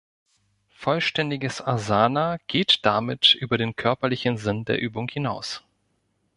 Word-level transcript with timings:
Vollständiges 0.73 1.61
Asana 1.61 2.39
geht 2.47 2.83
damit 2.87 3.35
über 3.35 3.59
den 3.59 3.75
körperlichen 3.75 4.35
Sinn 4.35 4.65
der 4.65 4.79
Übung 4.81 5.07
hinaus. 5.07 5.63